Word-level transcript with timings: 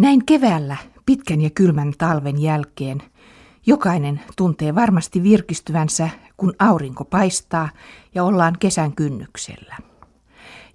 Näin 0.00 0.26
keväällä 0.26 0.76
pitkän 1.06 1.40
ja 1.40 1.50
kylmän 1.50 1.92
talven 1.98 2.42
jälkeen 2.42 3.02
jokainen 3.66 4.20
tuntee 4.36 4.74
varmasti 4.74 5.22
virkistyvänsä, 5.22 6.08
kun 6.36 6.54
aurinko 6.58 7.04
paistaa 7.04 7.68
ja 8.14 8.24
ollaan 8.24 8.56
kesän 8.60 8.92
kynnyksellä. 8.92 9.76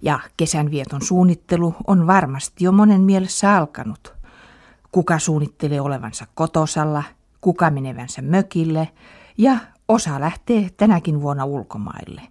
Ja 0.02 0.20
kesänvieton 0.36 1.02
suunnittelu 1.02 1.74
on 1.86 2.06
varmasti 2.06 2.64
jo 2.64 2.72
monen 2.72 3.00
mielessä 3.00 3.56
alkanut. 3.56 4.14
Kuka 4.92 5.18
suunnittelee 5.18 5.80
olevansa 5.80 6.26
kotosalla, 6.34 7.02
kuka 7.40 7.70
menevänsä 7.70 8.22
mökille 8.22 8.88
ja 9.38 9.58
osa 9.88 10.20
lähtee 10.20 10.70
tänäkin 10.76 11.20
vuonna 11.20 11.44
ulkomaille. 11.44 12.22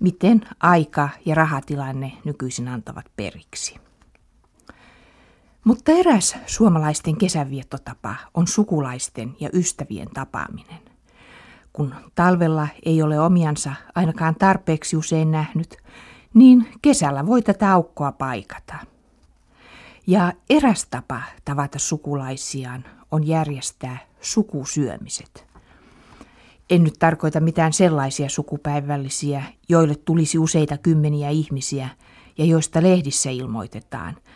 Miten 0.00 0.40
aika 0.60 1.08
ja 1.24 1.34
rahatilanne 1.34 2.12
nykyisin 2.24 2.68
antavat 2.68 3.06
periksi. 3.16 3.87
Mutta 5.68 5.92
eräs 5.92 6.36
suomalaisten 6.46 7.16
kesänviettotapa 7.16 8.14
on 8.34 8.46
sukulaisten 8.46 9.36
ja 9.40 9.50
ystävien 9.52 10.08
tapaaminen. 10.14 10.80
Kun 11.72 11.94
talvella 12.14 12.68
ei 12.84 13.02
ole 13.02 13.20
omiansa 13.20 13.72
ainakaan 13.94 14.34
tarpeeksi 14.34 14.96
usein 14.96 15.30
nähnyt, 15.30 15.76
niin 16.34 16.68
kesällä 16.82 17.26
voi 17.26 17.42
tätä 17.42 17.72
aukkoa 17.72 18.12
paikata. 18.12 18.74
Ja 20.06 20.32
eräs 20.50 20.86
tapa 20.90 21.20
tavata 21.44 21.78
sukulaisiaan 21.78 22.84
on 23.12 23.26
järjestää 23.26 23.98
sukusyömiset. 24.20 25.46
En 26.70 26.84
nyt 26.84 26.94
tarkoita 26.98 27.40
mitään 27.40 27.72
sellaisia 27.72 28.28
sukupäivällisiä, 28.28 29.42
joille 29.68 29.94
tulisi 29.94 30.38
useita 30.38 30.78
kymmeniä 30.78 31.30
ihmisiä 31.30 31.88
ja 32.38 32.44
joista 32.44 32.82
lehdissä 32.82 33.30
ilmoitetaan– 33.30 34.16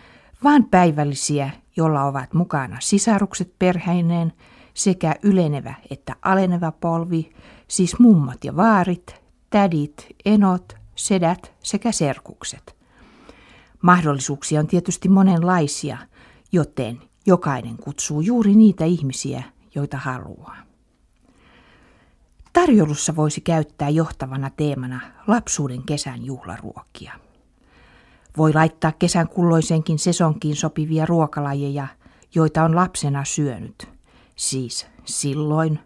vaan 0.44 0.64
päivällisiä, 0.64 1.50
jolla 1.76 2.04
ovat 2.04 2.34
mukana 2.34 2.76
sisarukset 2.80 3.58
perheineen 3.58 4.32
sekä 4.74 5.14
ylenevä 5.22 5.74
että 5.90 6.16
aleneva 6.22 6.72
polvi, 6.72 7.32
siis 7.68 7.98
mummat 7.98 8.44
ja 8.44 8.56
vaarit, 8.56 9.22
tädit, 9.50 10.06
enot, 10.24 10.74
sedät 10.94 11.52
sekä 11.62 11.92
serkukset. 11.92 12.76
Mahdollisuuksia 13.82 14.60
on 14.60 14.66
tietysti 14.66 15.08
monenlaisia, 15.08 15.98
joten 16.52 17.00
jokainen 17.26 17.76
kutsuu 17.76 18.20
juuri 18.20 18.54
niitä 18.54 18.84
ihmisiä, 18.84 19.42
joita 19.74 19.96
haluaa. 19.96 20.56
Tarjolussa 22.52 23.16
voisi 23.16 23.40
käyttää 23.40 23.88
johtavana 23.88 24.50
teemana 24.50 25.00
lapsuuden 25.26 25.82
kesän 25.82 26.24
juhlaruokia. 26.24 27.12
Voi 28.36 28.54
laittaa 28.54 28.92
kesän 28.92 29.28
kulloisenkin 29.28 29.98
sesonkiin 29.98 30.56
sopivia 30.56 31.06
ruokalajeja, 31.06 31.86
joita 32.34 32.62
on 32.62 32.76
lapsena 32.76 33.24
syönyt. 33.24 33.88
Siis 34.36 34.86
silloin, 35.04 35.78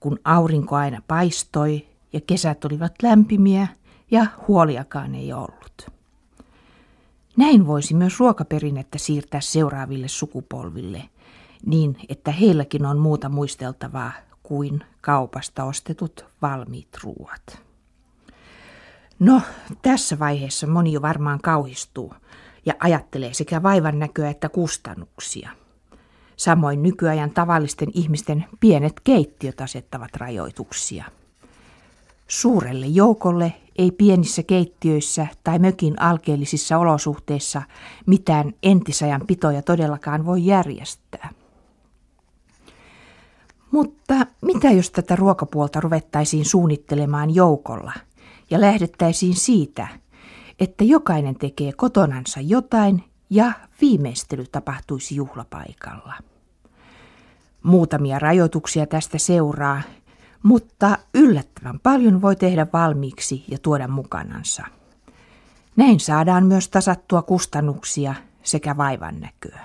kun 0.00 0.18
aurinko 0.24 0.76
aina 0.76 1.02
paistoi 1.08 1.86
ja 2.12 2.20
kesät 2.20 2.64
olivat 2.64 2.92
lämpimiä 3.02 3.68
ja 4.10 4.26
huoliakaan 4.48 5.14
ei 5.14 5.32
ollut. 5.32 5.90
Näin 7.36 7.66
voisi 7.66 7.94
myös 7.94 8.20
ruokaperinnettä 8.20 8.98
siirtää 8.98 9.40
seuraaville 9.40 10.08
sukupolville, 10.08 11.02
niin 11.66 11.96
että 12.08 12.32
heilläkin 12.32 12.86
on 12.86 12.98
muuta 12.98 13.28
muisteltavaa 13.28 14.12
kuin 14.42 14.84
kaupasta 15.00 15.64
ostetut 15.64 16.24
valmiit 16.42 16.88
ruuat. 17.02 17.62
No, 19.18 19.40
tässä 19.82 20.18
vaiheessa 20.18 20.66
moni 20.66 20.92
jo 20.92 21.02
varmaan 21.02 21.40
kauhistuu 21.40 22.14
ja 22.66 22.74
ajattelee 22.80 23.34
sekä 23.34 23.62
vaivan 23.62 23.98
näköä 23.98 24.30
että 24.30 24.48
kustannuksia. 24.48 25.50
Samoin 26.36 26.82
nykyajan 26.82 27.30
tavallisten 27.30 27.88
ihmisten 27.94 28.44
pienet 28.60 29.00
keittiöt 29.04 29.60
asettavat 29.60 30.16
rajoituksia. 30.16 31.04
Suurelle 32.28 32.86
joukolle 32.86 33.52
ei 33.78 33.90
pienissä 33.90 34.42
keittiöissä 34.42 35.26
tai 35.44 35.58
mökin 35.58 36.00
alkeellisissa 36.02 36.78
olosuhteissa 36.78 37.62
mitään 38.06 38.52
entisajan 38.62 39.26
pitoja 39.26 39.62
todellakaan 39.62 40.26
voi 40.26 40.46
järjestää. 40.46 41.30
Mutta 43.70 44.14
mitä 44.42 44.70
jos 44.70 44.90
tätä 44.90 45.16
ruokapuolta 45.16 45.80
ruvettaisiin 45.80 46.44
suunnittelemaan 46.44 47.34
joukolla– 47.34 47.92
ja 48.52 48.60
lähdettäisiin 48.60 49.36
siitä, 49.36 49.88
että 50.60 50.84
jokainen 50.84 51.34
tekee 51.34 51.72
kotonansa 51.72 52.40
jotain 52.40 53.04
ja 53.30 53.52
viimeistely 53.80 54.44
tapahtuisi 54.52 55.16
juhlapaikalla. 55.16 56.14
Muutamia 57.62 58.18
rajoituksia 58.18 58.86
tästä 58.86 59.18
seuraa, 59.18 59.82
mutta 60.42 60.98
yllättävän 61.14 61.80
paljon 61.80 62.22
voi 62.22 62.36
tehdä 62.36 62.66
valmiiksi 62.72 63.44
ja 63.48 63.58
tuoda 63.58 63.88
mukanansa. 63.88 64.62
Näin 65.76 66.00
saadaan 66.00 66.46
myös 66.46 66.68
tasattua 66.68 67.22
kustannuksia 67.22 68.14
sekä 68.42 68.76
vaivan 68.76 69.20
näköä. 69.20 69.60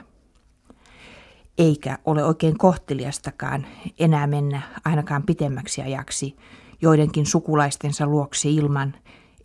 Eikä 1.57 1.97
ole 2.05 2.23
oikein 2.23 2.57
kohteliastakaan 2.57 3.65
enää 3.99 4.27
mennä 4.27 4.61
ainakaan 4.85 5.23
pitemmäksi 5.23 5.81
ajaksi 5.81 6.35
joidenkin 6.81 7.25
sukulaistensa 7.25 8.07
luokse 8.07 8.49
ilman, 8.49 8.95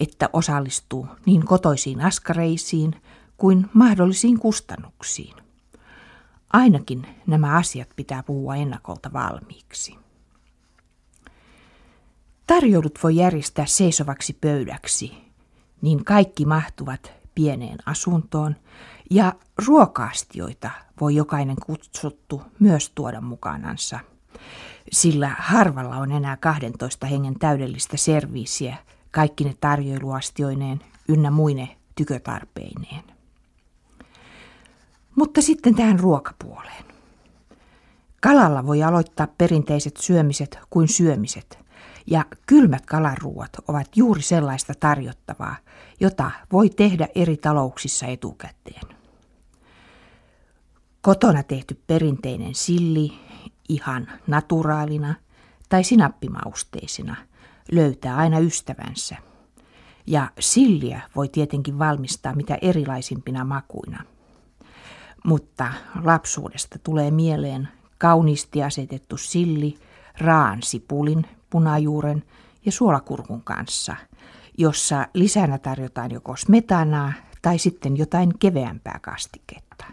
että 0.01 0.31
osallistuu 0.33 1.07
niin 1.27 1.47
kotoisiin 1.47 2.01
askareisiin 2.01 3.03
kuin 3.37 3.71
mahdollisiin 3.73 4.39
kustannuksiin. 4.39 5.37
Ainakin 6.53 7.07
nämä 7.27 7.57
asiat 7.57 7.89
pitää 7.97 8.23
puhua 8.23 8.57
ennakolta 8.57 9.13
valmiiksi. 9.13 9.99
Tarjoudut 12.47 12.99
voi 13.03 13.17
järjestää 13.17 13.67
seisovaksi 13.67 14.33
pöydäksi, 14.33 15.13
niin 15.83 16.05
kaikki 16.05 16.47
mahtuvat 16.47 17.13
pieneen 17.35 17.79
asuntoon, 17.87 18.57
ja 19.11 19.33
ruokaastioita 19.67 20.71
voi 21.01 21.15
jokainen 21.15 21.57
kutsuttu 21.67 22.43
myös 22.59 22.93
tuoda 22.95 23.21
mukanansa– 23.21 24.01
sillä 24.93 25.37
harvalla 25.39 25.97
on 25.97 26.13
enää 26.13 26.37
12 26.37 27.07
hengen 27.07 27.39
täydellistä 27.39 27.97
serviisiä, 27.97 28.77
kaikki 29.11 29.45
ne 29.45 29.55
tarjoiluastioineen 29.61 30.81
ynnä 31.09 31.31
muine 31.31 31.77
tykötarpeineen. 31.95 33.05
Mutta 35.17 35.43
sitten 35.43 35.75
tähän 35.75 36.01
ruokapuoleen. 36.01 36.85
Kalalla 38.21 38.67
voi 38.67 38.83
aloittaa 38.83 39.27
perinteiset 39.39 39.97
syömiset 39.97 40.59
kuin 40.71 40.89
syömiset, 40.89 41.59
ja 42.07 42.25
kylmät 42.47 42.87
kalaruuat 42.87 43.51
ovat 43.69 43.97
juuri 43.97 44.23
sellaista 44.23 44.73
tarjottavaa, 44.81 45.57
jota 46.01 46.31
voi 46.53 46.71
tehdä 46.71 47.09
eri 47.15 47.37
talouksissa 47.37 48.07
etukäteen. 48.07 48.83
Kotona 51.01 51.43
tehty 51.43 51.83
perinteinen 51.87 52.55
silli 52.55 53.13
ihan 53.69 54.09
naturaalina 54.27 55.15
tai 55.69 55.85
sinappimausteisina 55.85 57.17
löytää 57.73 58.17
aina 58.17 58.39
ystävänsä. 58.39 59.17
Ja 60.07 60.31
silliä 60.41 61.01
voi 61.17 61.29
tietenkin 61.29 61.79
valmistaa 61.79 62.35
mitä 62.35 62.59
erilaisimpina 62.63 63.45
makuina. 63.45 64.05
Mutta 65.25 65.73
lapsuudesta 66.03 66.79
tulee 66.79 67.11
mieleen 67.11 67.69
kauniisti 67.99 68.63
asetettu 68.63 69.17
silli 69.17 69.79
raan 70.19 70.63
sipulin, 70.63 71.27
punajuuren 71.51 72.25
ja 72.67 72.73
suolakurkun 72.73 73.43
kanssa, 73.45 73.97
jossa 74.59 75.07
lisänä 75.15 75.59
tarjotaan 75.59 76.11
joko 76.11 76.37
smetanaa 76.37 77.13
tai 77.43 77.59
sitten 77.59 77.97
jotain 77.97 78.39
keveämpää 78.39 78.99
kastiketta. 79.03 79.85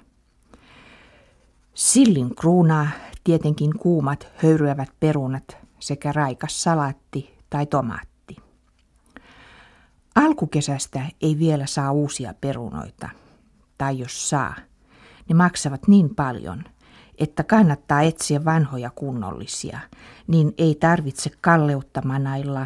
Sillin 1.74 2.36
kruunaa 2.36 2.88
tietenkin 3.24 3.78
kuumat 3.80 4.28
höyryävät 4.44 4.90
perunat 5.00 5.58
sekä 5.80 6.12
raikas 6.12 6.64
salaatti 6.64 7.38
tai 7.50 7.66
tomaatti. 7.66 8.36
Alkukesästä 10.16 11.02
ei 11.22 11.40
vielä 11.40 11.66
saa 11.66 11.92
uusia 11.92 12.34
perunoita, 12.42 13.10
tai 13.78 14.00
jos 14.00 14.30
saa, 14.30 14.56
ne 15.30 15.36
maksavat 15.36 15.88
niin 15.88 16.16
paljon, 16.16 16.64
että 17.18 17.44
kannattaa 17.44 18.02
etsiä 18.02 18.46
vanhoja 18.46 18.90
kunnollisia, 18.90 19.80
niin 20.28 20.54
ei 20.58 20.76
tarvitse 20.76 21.32
kalleutta 21.42 22.02
manailla. 22.06 22.66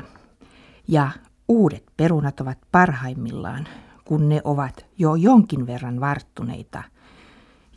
Ja 0.87 1.11
uudet 1.47 1.83
perunat 1.97 2.39
ovat 2.39 2.57
parhaimmillaan, 2.71 3.67
kun 4.05 4.29
ne 4.29 4.41
ovat 4.43 4.85
jo 4.97 5.15
jonkin 5.15 5.67
verran 5.67 5.99
varttuneita 5.99 6.83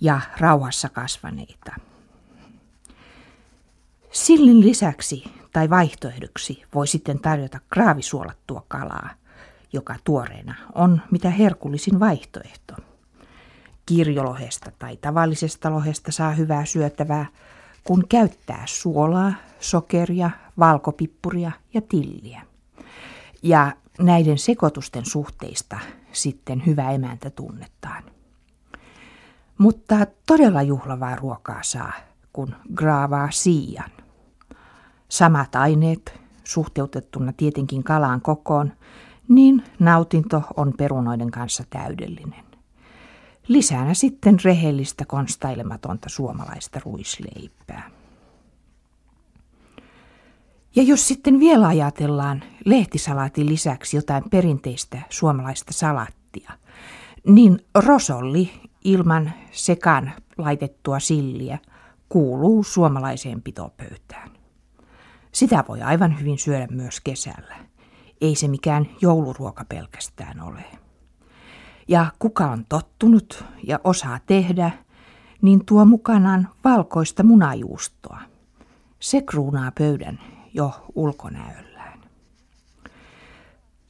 ja 0.01 0.21
rauhassa 0.41 0.89
kasvaneita. 0.89 1.73
Sillin 4.11 4.61
lisäksi 4.61 5.25
tai 5.53 5.71
vaihtoehdoksi 5.71 6.63
voi 6.75 6.87
sitten 6.87 7.19
tarjota 7.19 7.61
kraavisuolattua 7.71 8.65
kalaa, 8.69 9.11
joka 9.73 9.95
tuoreena 10.05 10.55
on 10.75 11.03
mitä 11.11 11.31
herkullisin 11.31 12.01
vaihtoehto. 12.01 12.75
kirjolohesta 13.87 14.73
tai 14.79 14.97
tavallisesta 14.97 15.71
lohesta 15.71 16.13
saa 16.13 16.31
hyvää 16.31 16.65
syötävää, 16.65 17.27
kun 17.85 18.05
käyttää 18.09 18.63
suolaa, 18.67 19.33
sokeria, 19.61 20.31
valkopippuria 20.59 21.53
ja 21.75 21.81
tilliä. 21.81 22.43
Ja 23.43 23.73
näiden 23.99 24.39
sekoitusten 24.39 25.05
suhteista 25.07 25.79
sitten 26.13 26.67
hyvä 26.67 26.91
emäntä 26.91 27.31
tunnetaan. 27.31 28.16
Mutta 29.59 30.07
todella 30.27 30.63
juhlavaa 30.63 31.17
ruokaa 31.17 31.63
saa, 31.63 31.93
kun 32.33 32.55
graavaa 32.75 33.31
siian. 33.31 33.91
Samat 35.09 35.57
aineet, 35.57 36.21
suhteutettuna 36.45 37.33
tietenkin 37.33 37.85
kalaan 37.85 38.21
kokoon, 38.21 38.73
niin 39.29 39.65
nautinto 39.79 40.43
on 40.57 40.73
perunoiden 40.79 41.31
kanssa 41.31 41.65
täydellinen. 41.71 42.45
Lisänä 43.49 43.95
sitten 43.95 44.37
rehellistä 44.45 45.05
konstailematonta 45.05 46.09
suomalaista 46.09 46.81
ruisleipää. 46.85 47.91
Ja 50.77 50.83
jos 50.83 51.09
sitten 51.09 51.41
vielä 51.41 51.67
ajatellaan 51.67 52.43
lehtisalaatin 52.65 53.49
lisäksi 53.49 53.97
jotain 53.97 54.25
perinteistä 54.31 55.03
suomalaista 55.11 55.73
salattia, 55.73 56.53
niin 57.27 57.65
rosolli 57.75 58.51
ilman 58.87 59.33
sekaan 59.53 60.13
laitettua 60.39 61.01
silliä 61.01 61.59
kuuluu 62.09 62.65
suomalaiseen 62.65 63.43
pitopöytään. 63.43 64.31
Sitä 65.33 65.65
voi 65.69 65.83
aivan 65.83 66.21
hyvin 66.21 66.39
syödä 66.39 66.67
myös 66.71 67.01
kesällä. 67.01 67.57
Ei 68.21 68.35
se 68.35 68.49
mikään 68.49 68.87
jouluruoka 69.01 69.65
pelkästään 69.69 70.41
ole. 70.41 70.65
Ja 71.89 72.07
kuka 72.19 72.51
on 72.51 72.65
tottunut 72.69 73.45
ja 73.63 73.81
osaa 73.85 74.19
tehdä, 74.27 74.71
niin 75.43 75.65
tuo 75.65 75.85
mukanaan 75.85 76.49
valkoista 76.65 77.23
munajuustoa. 77.23 78.21
Se 79.01 79.23
kruunaa 79.23 79.73
pöydän 79.79 80.19
jo 80.55 80.87
ulkonäöllään. 80.95 82.01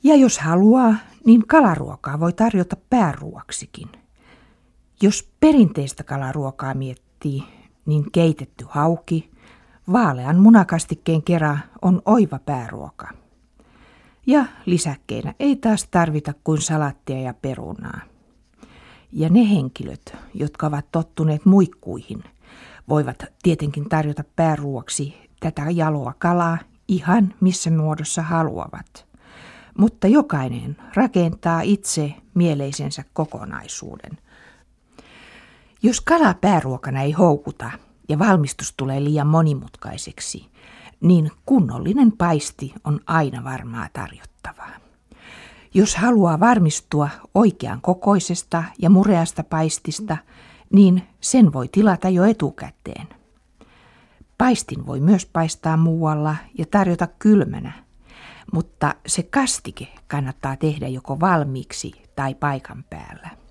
Ja 0.03 0.15
jos 0.15 0.39
haluaa, 0.39 0.95
niin 1.25 1.47
kalaruokaa 1.47 2.21
voi 2.21 2.33
tarjota 2.33 2.77
pääruoksikin. 2.91 3.89
Jos 5.03 5.31
perinteistä 5.41 6.05
kalaruokaa 6.05 6.75
miettii, 6.75 7.43
niin 7.87 8.11
keitetty 8.13 8.67
hauki, 8.69 9.31
vaalean 9.93 10.37
munakastikkeen 10.39 11.23
kera 11.23 11.59
on 11.83 12.03
oiva 12.05 12.39
pääruoka. 12.39 13.09
Ja 14.27 14.45
lisäkkeinä 14.67 15.35
ei 15.41 15.57
taas 15.57 15.89
tarvita 15.91 16.33
kuin 16.45 16.61
salattia 16.61 17.21
ja 17.21 17.35
perunaa. 17.35 18.01
Ja 19.13 19.29
ne 19.29 19.51
henkilöt, 19.51 20.17
jotka 20.35 20.67
ovat 20.67 20.87
tottuneet 20.93 21.45
muikkuihin, 21.45 22.25
voivat 22.89 23.25
tietenkin 23.43 23.89
tarjota 23.89 24.25
pääruoksi 24.37 25.15
tätä 25.41 25.63
jaloa 25.71 26.15
kalaa 26.19 26.59
ihan 26.89 27.35
missä 27.41 27.71
muodossa 27.71 28.23
haluavat. 28.23 29.07
Mutta 29.79 30.07
jokainen 30.07 30.77
rakentaa 30.95 31.61
itse 31.61 32.15
mieleisensä 32.35 33.05
kokonaisuuden. 33.13 34.19
Jos 35.87 36.01
kala 36.01 36.35
pääruokana 36.35 37.03
ei 37.03 37.13
houkuta 37.13 37.71
ja 38.09 38.19
valmistus 38.19 38.75
tulee 38.77 39.05
liian 39.05 39.27
monimutkaiseksi, 39.27 40.47
niin 41.01 41.31
kunnollinen 41.45 42.13
paisti 42.13 42.75
on 42.85 43.01
aina 43.07 43.45
varmaa 43.45 43.89
tarjottavaa. 43.93 44.71
Jos 45.75 45.97
haluaa 45.97 46.41
varmistua 46.41 47.09
oikean 47.35 47.81
kokoisesta 47.81 48.65
ja 48.79 48.91
mureasta 48.91 49.45
paistista, 49.45 50.17
niin 50.73 51.03
sen 51.21 51.53
voi 51.53 51.69
tilata 51.69 52.09
jo 52.09 52.25
etukäteen. 52.25 53.09
Paistin 54.39 54.87
voi 54.87 55.01
myös 55.01 55.27
paistaa 55.27 55.77
muualla 55.77 56.37
ja 56.59 56.65
tarjota 56.71 57.07
kylmänä, 57.19 57.73
mutta 58.53 58.95
se 59.07 59.23
kastike 59.23 59.89
kannattaa 60.09 60.57
tehdä 60.57 60.89
joko 60.89 61.21
valmiiksi 61.21 61.93
tai 62.17 62.35
paikan 62.35 62.85
päällä. 62.91 63.46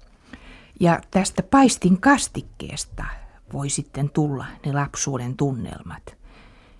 Ja 0.79 0.99
tästä 1.11 1.43
paistin 1.43 2.01
kastikkeesta 2.01 3.05
voi 3.53 3.69
sitten 3.69 4.09
tulla 4.09 4.45
ne 4.65 4.73
lapsuuden 4.73 5.37
tunnelmat. 5.37 6.17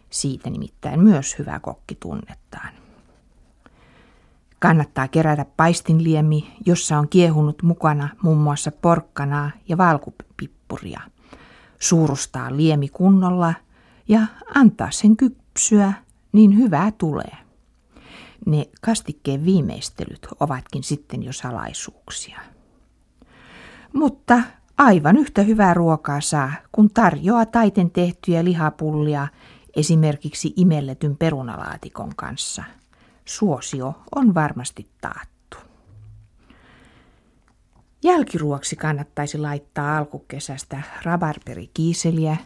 Siitä 0.10 0.50
nimittäin 0.50 1.00
myös 1.00 1.40
hyvä 1.40 1.60
kokki 1.60 1.96
tunnetaan. 1.96 2.70
Kannattaa 4.60 5.08
kerätä 5.08 5.46
paistinliemi, 5.58 6.58
jossa 6.66 6.98
on 6.98 7.10
kiehunut 7.10 7.64
mukana 7.64 8.10
muun 8.22 8.38
muassa 8.38 8.72
porkkanaa 8.72 9.52
ja 9.68 9.78
valkupippuria. 9.78 11.02
Suurustaa 11.80 12.58
liemi 12.58 12.90
kunnolla 12.90 13.54
ja 14.08 14.22
antaa 14.56 14.92
sen 14.92 15.18
kypsyä, 15.18 15.94
niin 16.32 16.58
hyvää 16.58 16.92
tulee. 16.92 17.38
Ne 18.46 18.66
kastikkeen 18.82 19.46
viimeistelyt 19.46 20.28
ovatkin 20.40 20.84
sitten 20.84 21.24
jo 21.24 21.34
salaisuuksia. 21.34 22.55
Mutta 23.96 24.42
aivan 24.78 25.18
yhtä 25.18 25.42
hyvää 25.42 25.74
ruokaa 25.74 26.22
saa, 26.22 26.52
kun 26.72 26.90
tarjoaa 26.90 27.46
taiten 27.46 27.92
tehtyjä 27.92 28.44
lihapullia 28.44 29.28
esimerkiksi 29.76 30.54
imelletyn 30.56 31.18
perunalaatikon 31.18 32.16
kanssa. 32.16 32.64
Suosio 33.26 33.94
on 34.16 34.34
varmasti 34.34 34.88
taattu. 35.02 35.58
Jälkiruoksi 38.04 38.76
kannattaisi 38.76 39.38
laittaa 39.38 39.98
alkukesästä 39.98 40.82
rabarberikiiseliä 41.04 42.38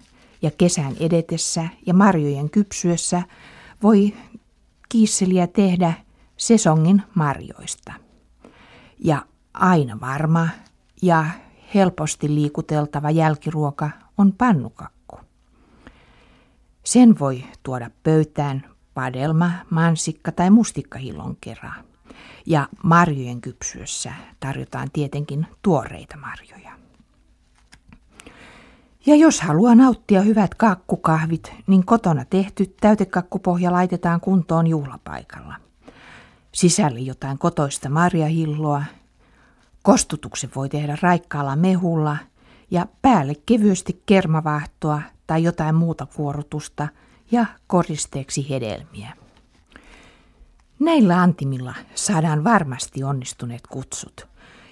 ja 0.42 0.52
kesän 0.52 0.94
edetessä 1.00 1.68
ja 1.86 1.94
marjojen 1.94 2.50
kypsyessä 2.50 3.22
voi 3.84 4.14
kiisseliä 4.90 5.48
tehdä 5.48 5.94
sesongin 6.38 7.04
marjoista. 7.16 7.94
Ja 9.00 9.26
aina 9.54 10.00
varma 10.00 10.48
ja 11.02 11.26
helposti 11.76 12.36
liikuteltava 12.36 13.12
jälkiruoka 13.12 13.90
on 14.18 14.34
pannukakku. 14.34 15.20
Sen 16.84 17.20
voi 17.20 17.44
tuoda 17.64 17.90
pöytään 18.04 18.66
padelma, 18.94 19.52
mansikka 19.70 20.32
tai 20.32 20.50
mustikkahillon 20.50 21.38
kerran. 21.42 21.84
Ja 22.46 22.68
marjojen 22.84 23.42
kypsyessä 23.42 24.14
tarjotaan 24.40 24.92
tietenkin 24.94 25.48
tuoreita 25.62 26.18
marjoja. 26.18 26.72
Ja 29.06 29.16
jos 29.16 29.42
haluaa 29.42 29.76
nauttia 29.76 30.22
hyvät 30.22 30.56
kakkukahvit, 30.56 31.54
niin 31.68 31.86
kotona 31.86 32.26
tehty 32.26 32.76
täytekakkupohja 32.82 33.72
laitetaan 33.72 34.22
kuntoon 34.22 34.68
juhlapaikalla. 34.68 35.56
Sisälle 36.52 37.00
jotain 37.00 37.38
kotoista 37.38 37.90
marjahilloa. 37.90 38.84
Kostutuksen 39.84 40.50
voi 40.56 40.70
tehdä 40.70 40.98
raikkaalla 41.02 41.56
mehulla 41.56 42.18
ja 42.72 42.88
päälle 43.02 43.34
kevyesti 43.46 44.04
kermavahtoa 44.06 45.02
tai 45.28 45.44
jotain 45.44 45.76
muuta 45.76 46.06
kuorutusta 46.16 46.88
ja 47.32 47.46
koristeeksi 47.68 48.50
hedelmiä. 48.50 49.14
Näillä 50.80 51.22
antimilla 51.22 51.74
saadaan 51.96 52.44
varmasti 52.44 53.04
onnistuneet 53.04 53.68
kutsut, 53.68 54.28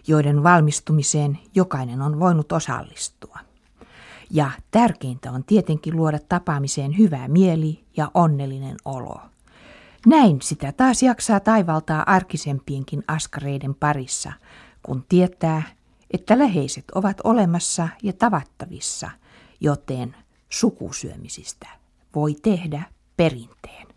joiden 0.07 0.43
valmistumiseen 0.43 1.39
jokainen 1.55 2.01
on 2.01 2.19
voinut 2.19 2.51
osallistua. 2.51 3.39
Ja 4.29 4.51
tärkeintä 4.71 5.31
on 5.31 5.43
tietenkin 5.43 5.95
luoda 5.95 6.19
tapaamiseen 6.29 6.97
hyvä 6.97 7.27
mieli 7.27 7.85
ja 7.97 8.11
onnellinen 8.13 8.75
olo. 8.85 9.21
Näin 10.05 10.41
sitä 10.41 10.71
taas 10.71 11.03
jaksaa 11.03 11.39
taivaltaa 11.39 12.03
arkisempienkin 12.07 13.03
askareiden 13.07 13.75
parissa, 13.75 14.33
kun 14.87 15.05
tietää, 15.09 15.63
että 16.11 16.39
läheiset 16.39 16.85
ovat 16.95 17.17
olemassa 17.23 17.87
ja 18.03 18.13
tavattavissa, 18.13 19.09
joten 19.59 20.15
sukusyömisistä 20.49 21.67
voi 22.15 22.35
tehdä 22.41 22.83
perinteen. 23.17 23.87